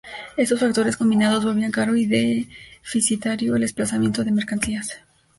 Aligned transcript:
Estos 0.35 0.59
factores, 0.59 0.97
combinados, 0.97 1.45
volvían 1.45 1.69
caro 1.69 1.95
y 1.95 2.07
deficitario 2.07 3.53
el 3.53 3.61
desplazamiento 3.61 4.23
de 4.23 4.31
mercancías. 4.31 4.97